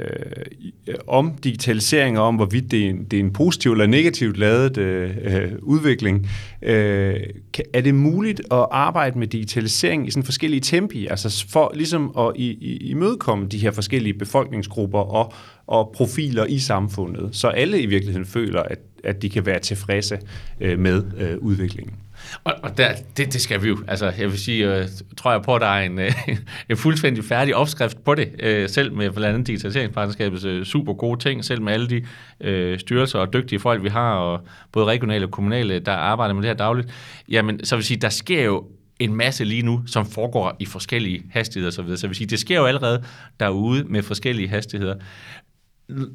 [1.07, 4.77] om digitalisering og om, hvorvidt det er en, det er en positiv eller negativt lavet
[4.77, 6.29] øh, øh, udvikling,
[6.61, 7.15] øh,
[7.53, 12.11] kan, er det muligt at arbejde med digitalisering i sådan forskellige tempi, altså for ligesom
[12.19, 15.33] at i, i, imødekomme de her forskellige befolkningsgrupper og,
[15.67, 20.19] og profiler i samfundet, så alle i virkeligheden føler, at, at de kan være tilfredse
[20.61, 21.95] øh, med øh, udviklingen?
[22.43, 23.77] Og, og der, det, det skal vi jo.
[23.87, 26.11] Altså, jeg vil sige, øh, tror jeg på, at der er en, øh,
[26.69, 31.19] en fuldstændig færdig opskrift på det, øh, selv med blandt andet digitaliseringspartnerskabets øh, super gode
[31.19, 32.05] ting, selv med alle de
[32.41, 34.41] øh, styrelser og dygtige folk, vi har, og
[34.71, 36.87] både regionale og kommunale, der arbejder med det her dagligt.
[37.29, 38.65] Jamen, så vil sige, der sker jo
[38.99, 41.75] en masse lige nu, som foregår i forskellige hastigheder osv.
[41.75, 41.97] Så, videre.
[41.97, 43.03] så vil sige, det sker jo allerede
[43.39, 44.95] derude med forskellige hastigheder.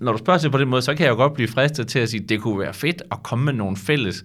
[0.00, 1.98] Når du spørger sig på den måde, så kan jeg jo godt blive fristet til
[1.98, 4.24] at sige, at det kunne være fedt at komme med nogle fælles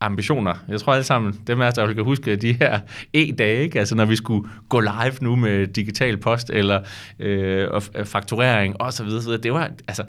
[0.00, 0.54] ambitioner.
[0.68, 2.80] Jeg tror alle sammen, dem af os, der kan huske de her
[3.14, 3.78] e-dage, ikke?
[3.78, 6.80] altså når vi skulle gå live nu med digital post eller
[7.18, 10.04] øh, øh fakturering osv., så det var, altså,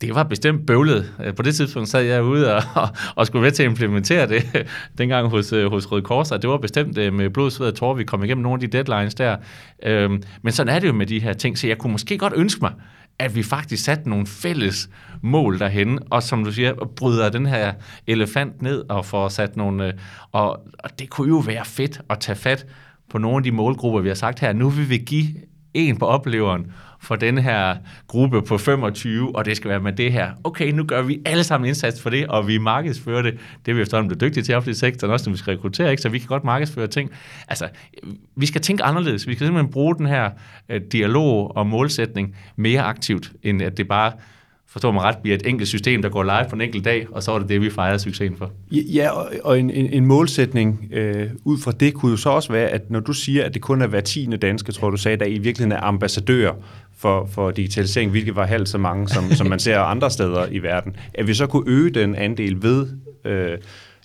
[0.00, 1.10] det var bestemt bøvlet.
[1.24, 4.28] Øh, på det tidspunkt sad jeg ude og, og, og skulle med til at implementere
[4.28, 4.66] det
[4.98, 7.94] dengang hos, øh, hos Røde Kors, og det var bestemt med blod, sved og tårer,
[7.94, 9.36] vi kom igennem nogle af de deadlines der.
[9.82, 12.32] Øhm, men sådan er det jo med de her ting, så jeg kunne måske godt
[12.36, 12.72] ønske mig,
[13.22, 14.88] at vi faktisk satte nogle fælles
[15.22, 17.72] mål derhen, og som du siger, bryder den her
[18.06, 19.86] elefant ned og får sat nogle...
[19.86, 19.92] Øh,
[20.32, 22.66] og, og det kunne jo være fedt at tage fat
[23.10, 24.52] på nogle af de målgrupper, vi har sagt her.
[24.52, 25.28] Nu vil vi give
[25.74, 30.12] en på opleveren for den her gruppe på 25, og det skal være med det
[30.12, 30.30] her.
[30.44, 33.38] Okay, nu gør vi alle sammen indsats for det, og vi markedsfører det.
[33.66, 35.90] Det er vi efterhånden blevet dygtige til i offentlig sektor, også når vi skal rekruttere,
[35.90, 36.02] ikke?
[36.02, 37.10] så vi kan godt markedsføre ting.
[37.48, 37.68] Altså,
[38.36, 39.28] vi skal tænke anderledes.
[39.28, 40.30] Vi skal simpelthen bruge den her
[40.68, 44.12] øh, dialog og målsætning mere aktivt, end at det bare
[44.72, 47.22] forstår mig ret, bliver et enkelt system, der går live på en enkelt dag, og
[47.22, 48.50] så er det det, vi fejrer succesen for.
[48.70, 49.10] Ja,
[49.44, 52.90] og, en, en, en målsætning øh, ud fra det kunne jo så også være, at
[52.90, 55.38] når du siger, at det kun er hver tiende danske, tror du sagde, der i
[55.38, 56.52] virkeligheden er ambassadører
[57.02, 60.58] for, for digitalisering, hvilket var halvt så mange, som, som man ser andre steder i
[60.58, 62.86] verden, at vi så kunne øge den andel ved
[63.24, 63.58] øh,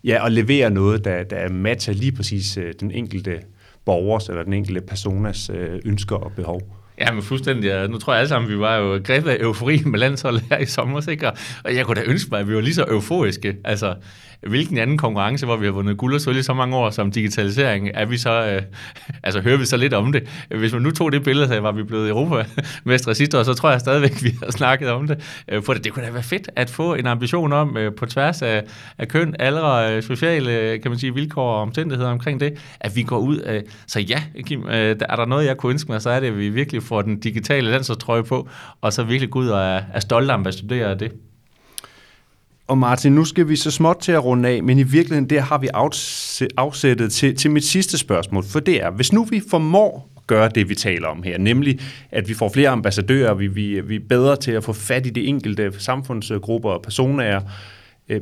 [0.04, 3.40] ja, at levere noget, der, der matcher lige præcis øh, den enkelte
[3.86, 6.62] borgers eller den enkelte personas øh, ønsker og behov.
[7.00, 7.68] Ja, men fuldstændig.
[7.68, 7.88] Ja.
[7.88, 10.66] Nu tror jeg alle sammen, vi var jo grebet af eufori med landsholdet her i
[10.66, 11.32] sommer, ikke?
[11.64, 13.56] Og jeg kunne da ønske mig, at vi var lige så euforiske.
[13.66, 13.96] Altså,
[14.42, 17.12] hvilken anden konkurrence, hvor vi har vundet guld og sølv i så mange år som
[17.12, 18.62] digitalisering, er vi så, øh,
[19.24, 20.30] altså hører vi så lidt om det.
[20.50, 23.72] Hvis man nu tog det billede så var vi blevet Europamestre sidste år, så tror
[23.72, 25.44] jeg stadigvæk, vi har snakket om det.
[25.48, 28.06] Øh, for det, det kunne da være fedt at få en ambition om, øh, på
[28.06, 28.64] tværs af,
[28.98, 33.04] af køn, alder, øh, sociale, kan man sige, vilkår og omstændigheder omkring det, at vi
[33.04, 33.42] går ud.
[33.46, 36.28] Øh, så ja, Kim, øh, er der noget, jeg kunne ønske mig, så er det,
[36.28, 38.50] at vi virkelig får den digitale landsholdstrøje på,
[38.82, 41.12] og så virkelig gå ud og er, er stolte ambassadører af det.
[42.68, 45.42] Og Martin, nu skal vi så småt til at runde af, men i virkeligheden der
[45.42, 45.70] har vi
[46.58, 50.50] afsættet til, til mit sidste spørgsmål, for det er, hvis nu vi formår at gøre
[50.56, 51.80] det, vi taler om her, nemlig
[52.12, 55.10] at vi får flere ambassadører, vi, vi, vi er bedre til at få fat i
[55.10, 57.42] de enkelte samfundsgrupper og personer,
[58.10, 58.22] øh,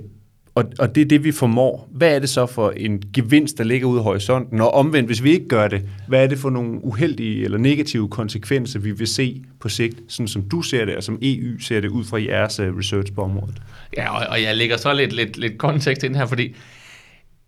[0.56, 1.90] og, og det er det, vi formår.
[1.92, 4.62] Hvad er det så for en gevinst, der ligger ude i horisonten?
[4.62, 8.10] Og omvendt, hvis vi ikke gør det, hvad er det for nogle uheldige eller negative
[8.10, 11.82] konsekvenser, vi vil se på sigt, sådan som du ser det, og som EU ser
[11.82, 13.62] det ud fra jeres øh, research på området?
[13.98, 16.56] Ja, og, og jeg lægger så lidt, lidt, lidt kontekst ind her, fordi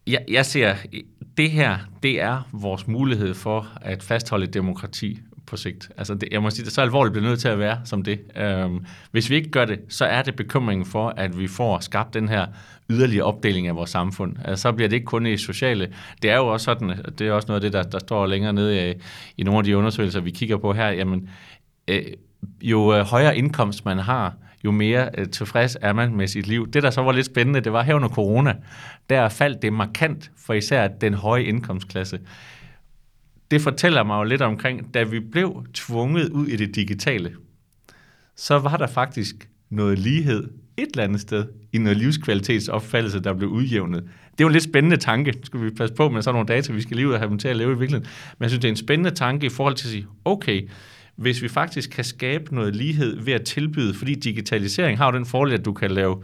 [0.08, 0.76] jeg, jeg ser,
[1.38, 5.90] det her, det er vores mulighed for at fastholde et demokrati på sigt.
[5.98, 8.20] Altså det, jeg må sige, det så alvorligt bliver nødt til at være som det.
[8.36, 12.14] Øhm, hvis vi ikke gør det, så er det bekymringen for, at vi får skabt
[12.14, 12.46] den her
[12.90, 14.36] yderligere opdeling af vores samfund.
[14.46, 15.94] Altså, så bliver det ikke kun i sociale.
[16.22, 18.54] Det er jo også sådan, det er også noget af det, der, der står længere
[18.54, 18.94] nede i,
[19.38, 20.90] i nogle af de undersøgelser, vi kigger på her.
[20.90, 21.30] Jamen,
[21.88, 22.04] øh,
[22.62, 24.34] jo øh, højere indkomst man har,
[24.66, 26.72] jo mere øh, tilfreds er man med sit liv.
[26.72, 28.56] Det, der så var lidt spændende, det var her under corona,
[29.10, 32.20] der faldt det markant for især den høje indkomstklasse
[33.52, 37.36] det fortæller mig jo lidt omkring, da vi blev tvunget ud i det digitale,
[38.36, 43.50] så var der faktisk noget lighed et eller andet sted i noget livskvalitetsopfattelse, der blev
[43.50, 44.04] udjævnet.
[44.04, 45.32] Det er jo en lidt spændende tanke.
[45.32, 47.30] Nu skal vi passe på med sådan nogle data, vi skal lige ud og have
[47.30, 48.10] dem til at leve i virkeligheden.
[48.38, 50.70] Men jeg synes, det er en spændende tanke i forhold til at sige, okay,
[51.16, 55.26] hvis vi faktisk kan skabe noget lighed ved at tilbyde, fordi digitalisering har jo den
[55.26, 56.24] fordel, at du kan lave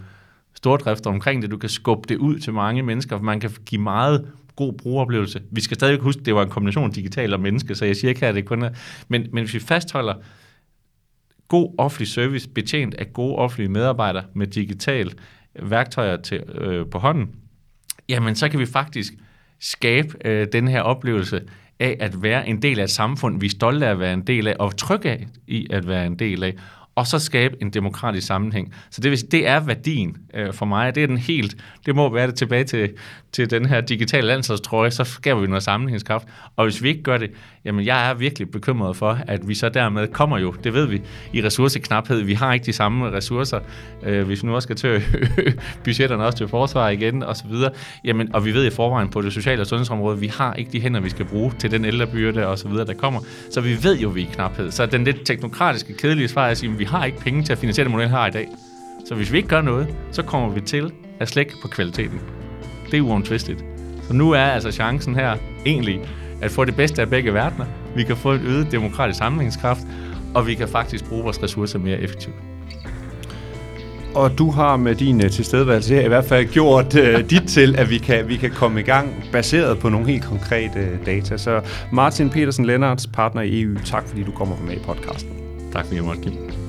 [0.53, 4.27] stordrifter omkring det, du kan skubbe det ud til mange mennesker, man kan give meget
[4.55, 5.41] god brugeroplevelse.
[5.51, 8.09] Vi skal stadig huske, at det var en kombination digital og menneske, så jeg siger
[8.09, 8.69] ikke at det kun er...
[9.07, 10.13] Men, men hvis vi fastholder
[11.47, 15.13] god offentlig service, betjent af gode offentlige medarbejdere med digital
[15.61, 17.29] værktøjer til, øh, på hånden,
[18.09, 19.13] jamen så kan vi faktisk
[19.59, 21.41] skabe øh, den her oplevelse
[21.79, 24.21] af at være en del af et samfund, vi er stolte af at være en
[24.21, 26.55] del af, og trygge af i at være en del af
[26.95, 28.73] og så skabe en demokratisk sammenhæng.
[28.89, 30.95] Så det, vil sige, det er værdien øh, for mig.
[30.95, 32.89] Det er den helt, det må være det tilbage til,
[33.31, 36.27] til den her digitale landsholdstrøje, så skaber vi noget sammenhængskraft.
[36.55, 37.31] Og hvis vi ikke gør det,
[37.65, 41.01] jamen jeg er virkelig bekymret for, at vi så dermed kommer jo, det ved vi,
[41.33, 42.21] i ressourceknaphed.
[42.21, 43.59] Vi har ikke de samme ressourcer,
[44.03, 45.01] øh, hvis vi nu også skal til
[45.83, 47.71] budgetterne også til forsvar igen og så videre.
[48.05, 50.81] Jamen, og vi ved i forvejen på det sociale og sundhedsområde, vi har ikke de
[50.81, 53.19] hænder, vi skal bruge til den ældrebyrde og så videre, der kommer.
[53.51, 54.71] Så vi ved jo, vi er i knaphed.
[54.71, 57.57] Så den lidt teknokratiske, kedelige svar er at sige, vi har ikke penge til at
[57.57, 58.47] finansiere det model, har i dag.
[59.05, 62.19] Så hvis vi ikke gør noget, så kommer vi til at slække på kvaliteten.
[62.91, 63.65] Det er uomtvisteligt.
[64.07, 66.01] Så nu er altså chancen her egentlig
[66.41, 67.65] at få det bedste af begge verdener.
[67.95, 69.81] Vi kan få en øget demokratisk sammenhængskraft,
[70.35, 72.35] og vi kan faktisk bruge vores ressourcer mere effektivt.
[74.15, 77.75] Og du har med din uh, tilstedeværelse her i hvert fald gjort uh, dit til,
[77.75, 81.37] at vi kan, vi kan komme i gang baseret på nogle helt konkrete uh, data.
[81.37, 85.31] Så Martin Petersen Lennarts, partner i EU, tak fordi du kommer med i podcasten.
[85.73, 86.62] Tak fordi jeg måtte give.